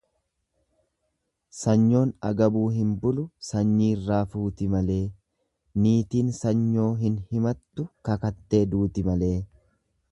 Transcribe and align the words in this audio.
Sanyoon 1.57 2.13
agabuu 2.29 2.63
hin 2.77 2.95
bulu, 3.03 3.25
sanyiirraa 3.49 4.23
fuuti 4.33 4.71
malee, 4.77 4.99
niitiin 5.85 6.33
sanyoo 6.43 6.91
hin 7.05 7.23
himattu 7.35 7.91
kakattee 8.11 8.67
duuti 8.75 9.11
malee. 9.13 9.35